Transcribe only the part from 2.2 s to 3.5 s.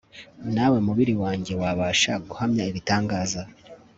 guhamya ibitangaza